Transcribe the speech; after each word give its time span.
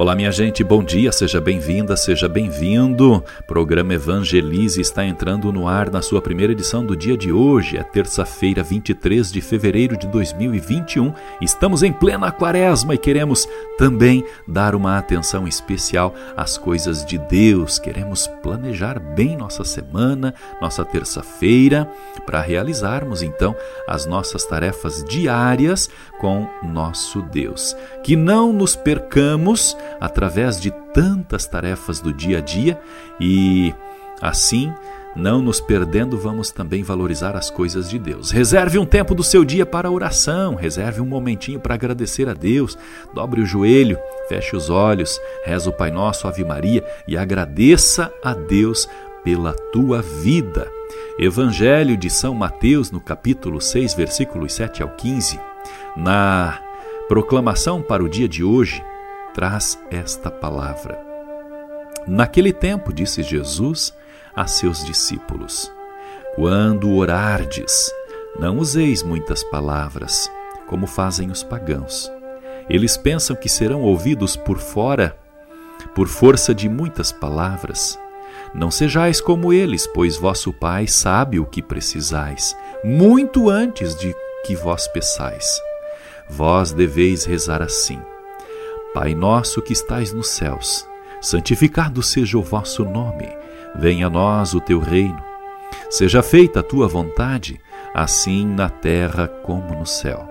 Olá, 0.00 0.14
minha 0.14 0.30
gente, 0.30 0.62
bom 0.62 0.80
dia, 0.80 1.10
seja 1.10 1.40
bem-vinda, 1.40 1.96
seja 1.96 2.28
bem-vindo. 2.28 3.20
Programa 3.48 3.94
Evangelize 3.94 4.80
está 4.80 5.04
entrando 5.04 5.52
no 5.52 5.66
ar 5.66 5.90
na 5.90 6.00
sua 6.00 6.22
primeira 6.22 6.52
edição 6.52 6.86
do 6.86 6.96
dia 6.96 7.16
de 7.16 7.32
hoje, 7.32 7.76
é 7.76 7.82
terça-feira, 7.82 8.62
23 8.62 9.32
de 9.32 9.40
fevereiro 9.40 9.96
de 9.96 10.06
2021. 10.06 11.12
Estamos 11.40 11.82
em 11.82 11.92
plena 11.92 12.30
quaresma 12.30 12.94
e 12.94 12.98
queremos 12.98 13.48
também 13.76 14.24
dar 14.46 14.76
uma 14.76 14.98
atenção 14.98 15.48
especial 15.48 16.14
às 16.36 16.56
coisas 16.56 17.04
de 17.04 17.18
Deus. 17.18 17.80
Queremos 17.80 18.28
planejar 18.40 19.00
bem 19.00 19.36
nossa 19.36 19.64
semana, 19.64 20.32
nossa 20.62 20.84
terça-feira, 20.84 21.90
para 22.24 22.40
realizarmos 22.40 23.20
então 23.20 23.52
as 23.84 24.06
nossas 24.06 24.44
tarefas 24.44 25.02
diárias 25.02 25.90
com 26.20 26.48
nosso 26.62 27.20
Deus. 27.20 27.76
Que 28.04 28.14
não 28.14 28.52
nos 28.52 28.76
percamos 28.76 29.76
através 30.00 30.60
de 30.60 30.70
tantas 30.92 31.46
tarefas 31.46 32.00
do 32.00 32.12
dia 32.12 32.38
a 32.38 32.40
dia 32.40 32.80
e 33.20 33.74
assim 34.20 34.72
não 35.18 35.42
nos 35.42 35.60
perdendo, 35.60 36.16
vamos 36.16 36.52
também 36.52 36.82
valorizar 36.82 37.34
as 37.34 37.50
coisas 37.50 37.90
de 37.90 37.98
Deus. 37.98 38.30
Reserve 38.30 38.78
um 38.78 38.86
tempo 38.86 39.14
do 39.14 39.24
seu 39.24 39.44
dia 39.44 39.66
para 39.66 39.90
oração, 39.90 40.54
reserve 40.54 41.00
um 41.00 41.06
momentinho 41.06 41.58
para 41.58 41.74
agradecer 41.74 42.28
a 42.28 42.34
Deus. 42.34 42.78
Dobre 43.12 43.40
o 43.40 43.46
joelho, 43.46 43.98
feche 44.28 44.54
os 44.54 44.70
olhos, 44.70 45.20
reza 45.44 45.70
o 45.70 45.72
Pai 45.72 45.90
Nosso, 45.90 46.28
Ave 46.28 46.44
Maria 46.44 46.84
e 47.06 47.16
agradeça 47.16 48.12
a 48.22 48.32
Deus 48.32 48.88
pela 49.24 49.52
tua 49.72 50.02
vida. 50.02 50.70
Evangelho 51.18 51.96
de 51.96 52.08
São 52.08 52.32
Mateus, 52.32 52.92
no 52.92 53.00
capítulo 53.00 53.60
6, 53.60 53.94
versículos 53.94 54.52
7 54.52 54.84
ao 54.84 54.90
15. 54.90 55.40
Na 55.96 56.60
proclamação 57.08 57.82
para 57.82 58.04
o 58.04 58.08
dia 58.08 58.28
de 58.28 58.44
hoje, 58.44 58.80
traz 59.38 59.78
esta 59.88 60.32
palavra. 60.32 61.00
Naquele 62.08 62.52
tempo, 62.52 62.92
disse 62.92 63.22
Jesus 63.22 63.94
a 64.34 64.48
seus 64.48 64.84
discípulos: 64.84 65.72
Quando 66.34 66.92
orardes, 66.96 67.88
não 68.36 68.58
useis 68.58 69.00
muitas 69.00 69.44
palavras, 69.44 70.28
como 70.66 70.88
fazem 70.88 71.30
os 71.30 71.44
pagãos. 71.44 72.10
Eles 72.68 72.96
pensam 72.96 73.36
que 73.36 73.48
serão 73.48 73.82
ouvidos 73.82 74.34
por 74.34 74.58
fora, 74.58 75.16
por 75.94 76.08
força 76.08 76.52
de 76.52 76.68
muitas 76.68 77.12
palavras. 77.12 77.96
Não 78.52 78.72
sejais 78.72 79.20
como 79.20 79.52
eles, 79.52 79.86
pois 79.86 80.16
vosso 80.16 80.52
Pai 80.52 80.88
sabe 80.88 81.38
o 81.38 81.46
que 81.46 81.62
precisais, 81.62 82.56
muito 82.82 83.48
antes 83.48 83.94
de 83.94 84.12
que 84.44 84.56
vós 84.56 84.88
peçais. 84.88 85.60
Vós 86.28 86.72
deveis 86.72 87.24
rezar 87.24 87.62
assim: 87.62 88.00
Pai 88.98 89.14
nosso 89.14 89.62
que 89.62 89.72
estais 89.72 90.12
nos 90.12 90.26
céus, 90.30 90.84
santificado 91.20 92.02
seja 92.02 92.36
o 92.36 92.42
vosso 92.42 92.84
nome. 92.84 93.28
Venha 93.76 94.08
a 94.08 94.10
nós 94.10 94.54
o 94.54 94.60
teu 94.60 94.80
reino. 94.80 95.22
Seja 95.88 96.20
feita 96.20 96.58
a 96.58 96.62
tua 96.64 96.88
vontade, 96.88 97.60
assim 97.94 98.44
na 98.44 98.68
terra 98.68 99.28
como 99.28 99.72
no 99.72 99.86
céu. 99.86 100.28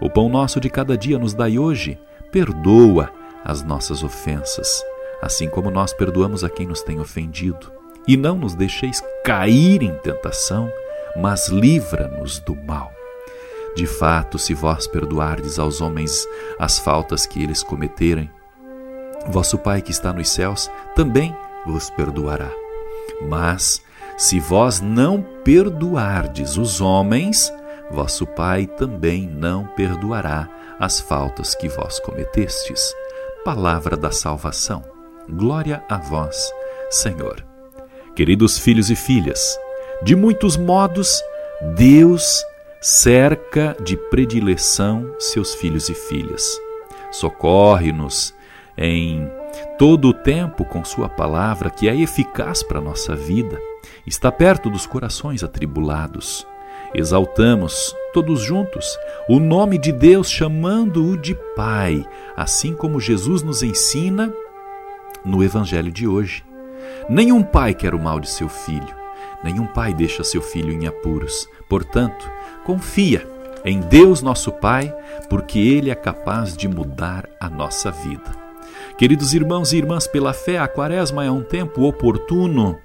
O 0.00 0.08
pão 0.08 0.28
nosso 0.28 0.60
de 0.60 0.70
cada 0.70 0.96
dia 0.96 1.18
nos 1.18 1.34
dai 1.34 1.58
hoje. 1.58 1.98
Perdoa 2.30 3.10
as 3.44 3.64
nossas 3.64 4.04
ofensas, 4.04 4.80
assim 5.20 5.48
como 5.48 5.68
nós 5.68 5.92
perdoamos 5.92 6.44
a 6.44 6.48
quem 6.48 6.68
nos 6.68 6.82
tem 6.82 7.00
ofendido. 7.00 7.72
E 8.06 8.16
não 8.16 8.38
nos 8.38 8.54
deixeis 8.54 9.02
cair 9.24 9.82
em 9.82 9.92
tentação, 10.04 10.70
mas 11.16 11.48
livra-nos 11.48 12.38
do 12.38 12.54
mal. 12.54 12.93
De 13.74 13.86
fato, 13.86 14.38
se 14.38 14.54
vós 14.54 14.86
perdoardes 14.86 15.58
aos 15.58 15.80
homens 15.80 16.26
as 16.58 16.78
faltas 16.78 17.26
que 17.26 17.42
eles 17.42 17.62
cometerem, 17.62 18.30
vosso 19.26 19.58
Pai 19.58 19.82
que 19.82 19.90
está 19.90 20.12
nos 20.12 20.28
céus 20.28 20.70
também 20.94 21.34
vos 21.66 21.90
perdoará. 21.90 22.50
Mas, 23.28 23.82
se 24.16 24.38
vós 24.38 24.80
não 24.80 25.22
perdoardes 25.42 26.56
os 26.56 26.80
homens, 26.80 27.52
vosso 27.90 28.26
Pai 28.26 28.66
também 28.66 29.26
não 29.26 29.66
perdoará 29.66 30.48
as 30.78 31.00
faltas 31.00 31.54
que 31.54 31.68
vós 31.68 31.98
cometestes. 31.98 32.94
Palavra 33.44 33.96
da 33.96 34.10
salvação. 34.10 34.84
Glória 35.28 35.82
a 35.88 35.96
vós, 35.96 36.52
Senhor. 36.90 37.44
Queridos 38.14 38.58
filhos 38.58 38.90
e 38.90 38.94
filhas, 38.94 39.58
de 40.02 40.14
muitos 40.14 40.56
modos, 40.56 41.20
Deus 41.74 42.44
cerca 42.84 43.74
de 43.82 43.96
predileção 43.96 45.10
seus 45.18 45.54
filhos 45.54 45.88
e 45.88 45.94
filhas. 45.94 46.60
Socorre-nos 47.10 48.34
em 48.76 49.26
todo 49.78 50.08
o 50.08 50.12
tempo 50.12 50.66
com 50.66 50.84
Sua 50.84 51.08
palavra, 51.08 51.70
que 51.70 51.88
é 51.88 51.96
eficaz 51.96 52.62
para 52.62 52.80
a 52.80 52.82
nossa 52.82 53.16
vida, 53.16 53.58
está 54.06 54.30
perto 54.30 54.68
dos 54.68 54.86
corações 54.86 55.42
atribulados. 55.42 56.46
Exaltamos, 56.94 57.96
todos 58.12 58.42
juntos, 58.42 58.84
o 59.30 59.40
nome 59.40 59.78
de 59.78 59.90
Deus, 59.90 60.30
chamando-o 60.30 61.16
de 61.16 61.34
Pai, 61.56 62.06
assim 62.36 62.74
como 62.74 63.00
Jesus 63.00 63.42
nos 63.42 63.62
ensina 63.62 64.30
no 65.24 65.42
Evangelho 65.42 65.90
de 65.90 66.06
hoje. 66.06 66.44
Nenhum 67.08 67.42
pai 67.42 67.72
quer 67.72 67.94
o 67.94 67.98
mal 67.98 68.20
de 68.20 68.28
seu 68.28 68.48
filho, 68.50 69.03
nenhum 69.44 69.66
pai 69.66 69.94
deixa 69.94 70.24
seu 70.24 70.42
filho 70.42 70.72
em 70.72 70.86
apuros. 70.86 71.48
Portanto, 71.68 72.28
Confia 72.64 73.28
em 73.62 73.80
Deus 73.80 74.22
nosso 74.22 74.50
Pai, 74.50 74.94
porque 75.28 75.58
Ele 75.58 75.90
é 75.90 75.94
capaz 75.94 76.56
de 76.56 76.66
mudar 76.66 77.28
a 77.38 77.48
nossa 77.48 77.90
vida. 77.90 78.44
Queridos 78.96 79.34
irmãos 79.34 79.72
e 79.72 79.76
irmãs, 79.76 80.06
pela 80.06 80.32
fé, 80.32 80.58
a 80.58 80.66
Quaresma 80.66 81.24
é 81.24 81.30
um 81.30 81.42
tempo 81.42 81.82
oportuno 81.82 82.78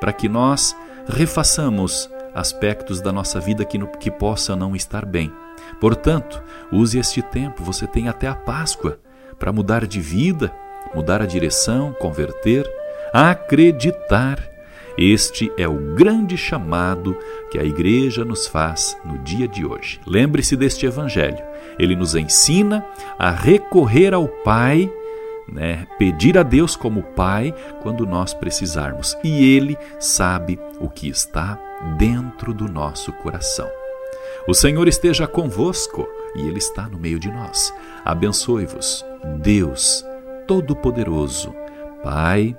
para 0.00 0.12
que 0.12 0.28
nós 0.28 0.76
refaçamos 1.06 2.10
aspectos 2.34 3.00
da 3.00 3.12
nossa 3.12 3.38
vida 3.38 3.64
que, 3.64 3.78
que 3.98 4.10
possa 4.10 4.56
não 4.56 4.74
estar 4.74 5.04
bem. 5.04 5.32
Portanto, 5.80 6.42
use 6.72 6.98
este 6.98 7.22
tempo, 7.22 7.62
você 7.62 7.86
tem 7.86 8.08
até 8.08 8.26
a 8.26 8.34
Páscoa 8.34 8.98
para 9.38 9.52
mudar 9.52 9.86
de 9.86 10.00
vida, 10.00 10.52
mudar 10.92 11.22
a 11.22 11.26
direção, 11.26 11.92
converter, 11.92 12.68
acreditar 13.12 14.53
este 14.96 15.50
é 15.56 15.66
o 15.66 15.94
grande 15.94 16.36
chamado 16.36 17.16
que 17.50 17.58
a 17.58 17.64
igreja 17.64 18.24
nos 18.24 18.46
faz 18.46 18.96
no 19.04 19.18
dia 19.18 19.48
de 19.48 19.66
hoje. 19.66 20.00
Lembre-se 20.06 20.56
deste 20.56 20.86
evangelho. 20.86 21.42
Ele 21.78 21.96
nos 21.96 22.14
ensina 22.14 22.86
a 23.18 23.30
recorrer 23.30 24.14
ao 24.14 24.28
Pai, 24.28 24.90
né, 25.48 25.86
pedir 25.98 26.38
a 26.38 26.44
Deus 26.44 26.76
como 26.76 27.02
Pai 27.02 27.52
quando 27.82 28.06
nós 28.06 28.32
precisarmos. 28.32 29.16
E 29.24 29.56
Ele 29.56 29.76
sabe 29.98 30.58
o 30.78 30.88
que 30.88 31.08
está 31.08 31.58
dentro 31.98 32.54
do 32.54 32.68
nosso 32.68 33.12
coração. 33.12 33.68
O 34.46 34.54
Senhor 34.54 34.86
esteja 34.86 35.26
convosco 35.26 36.06
e 36.36 36.46
Ele 36.46 36.58
está 36.58 36.88
no 36.88 36.98
meio 36.98 37.18
de 37.18 37.30
nós. 37.32 37.74
Abençoe-vos, 38.04 39.04
Deus 39.40 40.04
Todo-Poderoso, 40.46 41.54
Pai, 42.02 42.56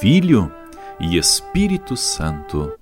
Filho 0.00 0.50
e 1.00 1.16
Espírito 1.16 1.96
Santo. 1.96 2.72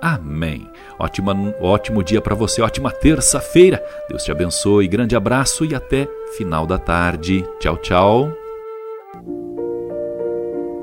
Amém. 0.00 0.68
Ótima, 0.98 1.34
ótimo 1.60 2.02
dia 2.02 2.20
para 2.20 2.34
você, 2.34 2.60
ótima 2.62 2.90
terça-feira. 2.90 3.82
Deus 4.08 4.24
te 4.24 4.30
abençoe, 4.30 4.88
grande 4.88 5.16
abraço 5.16 5.64
e 5.64 5.74
até 5.74 6.08
final 6.36 6.66
da 6.66 6.78
tarde. 6.78 7.44
Tchau, 7.60 7.76
tchau. 7.78 8.32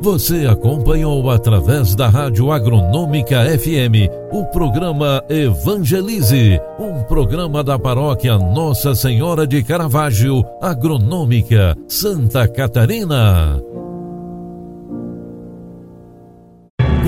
Você 0.04 0.46
acompanhou 0.46 1.30
através 1.30 1.96
da 1.96 2.10
Rádio 2.10 2.52
Agronômica 2.52 3.46
FM 3.58 4.12
o 4.34 4.44
programa 4.48 5.24
Evangelize, 5.30 6.60
um 6.78 7.04
programa 7.04 7.64
da 7.64 7.80
paróquia 7.80 8.38
Nossa 8.38 8.94
Senhora 8.96 9.48
de 9.48 9.64
Caravaggio, 9.64 10.44
Agronômica, 10.62 11.74
Santa 11.88 12.46
Catarina. 12.50 13.64